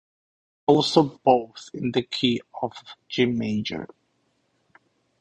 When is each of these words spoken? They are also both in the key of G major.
They 0.67 0.73
are 0.73 0.77
also 0.77 1.19
both 1.23 1.69
in 1.75 1.91
the 1.91 2.01
key 2.01 2.41
of 2.63 2.73
G 3.07 3.27
major. 3.27 3.87